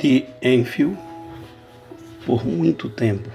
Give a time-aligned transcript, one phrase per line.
[0.00, 0.96] de Enfield
[2.24, 3.28] por muito tempo.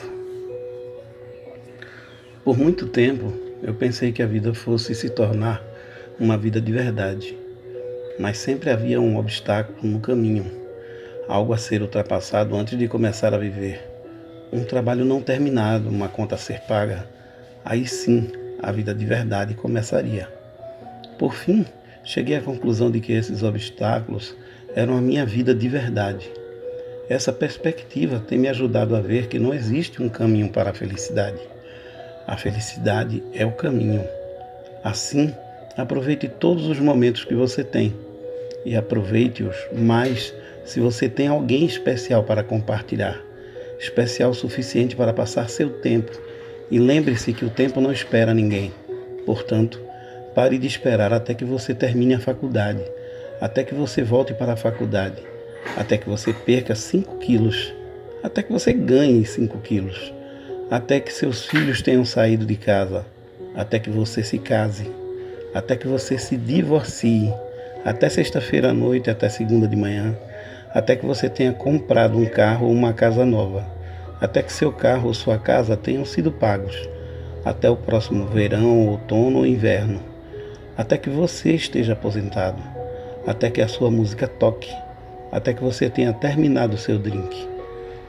[2.44, 5.64] Por muito tempo eu pensei que a vida fosse se tornar
[6.20, 7.38] uma vida de verdade,
[8.20, 10.52] mas sempre havia um obstáculo no caminho,
[11.28, 13.88] algo a ser ultrapassado antes de começar a viver.
[14.52, 17.07] Um trabalho não terminado, uma conta a ser paga.
[17.63, 20.27] Aí sim a vida de verdade começaria.
[21.20, 21.63] Por fim,
[22.04, 24.36] cheguei à conclusão de que esses obstáculos
[24.75, 26.27] eram a minha vida de verdade
[27.08, 31.38] essa perspectiva tem me ajudado a ver que não existe um caminho para a felicidade.
[32.26, 34.04] A felicidade é o caminho.
[34.84, 35.32] Assim,
[35.77, 37.94] aproveite todos os momentos que você tem
[38.66, 43.22] e aproveite-os mais se você tem alguém especial para compartilhar,
[43.80, 46.12] especial o suficiente para passar seu tempo.
[46.72, 48.74] E lembre-se que o tempo não espera ninguém.
[49.27, 49.80] Portanto,
[50.34, 52.84] pare de esperar até que você termine a faculdade,
[53.40, 55.34] até que você volte para a faculdade
[55.76, 57.74] até que você perca 5 quilos,
[58.24, 60.13] até que você ganhe 5 quilos,
[60.70, 63.05] até que seus filhos tenham saído de casa,
[63.55, 64.90] até que você se case,
[65.53, 67.34] até que você se divorcie,
[67.84, 70.18] até sexta-feira à noite, até segunda de manhã,
[70.74, 73.66] até que você tenha comprado um carro ou uma casa nova,
[74.19, 76.90] até que seu carro ou sua casa tenham sido pagos,
[77.44, 80.02] até o próximo verão, outono ou inverno,
[80.78, 82.62] até que você esteja aposentado,
[83.25, 84.74] até que a sua música toque
[85.31, 87.47] até que você tenha terminado o seu drink,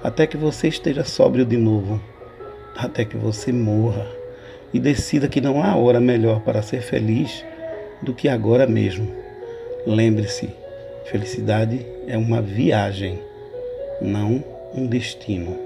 [0.02, 2.00] até que você esteja sóbrio de novo,
[2.76, 4.06] até que você morra
[4.72, 7.44] e decida que não há hora melhor para ser feliz
[8.02, 9.10] do que agora mesmo.
[9.86, 10.50] Lembre-se,
[11.06, 13.18] felicidade é uma viagem,
[14.00, 15.65] não um destino.